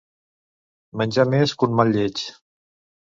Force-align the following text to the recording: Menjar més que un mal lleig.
Menjar 1.01 1.27
més 1.35 1.55
que 1.59 1.69
un 1.71 1.77
mal 1.81 1.93
lleig. 1.99 2.25